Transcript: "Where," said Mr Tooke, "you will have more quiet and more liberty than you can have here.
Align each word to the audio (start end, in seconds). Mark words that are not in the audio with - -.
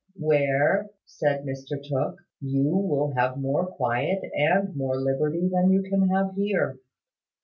"Where," 0.17 0.87
said 1.05 1.43
Mr 1.45 1.77
Tooke, 1.79 2.17
"you 2.39 2.63
will 2.69 3.13
have 3.15 3.37
more 3.37 3.67
quiet 3.67 4.21
and 4.33 4.75
more 4.75 4.99
liberty 4.99 5.47
than 5.47 5.69
you 5.71 5.83
can 5.83 6.09
have 6.09 6.33
here. 6.33 6.79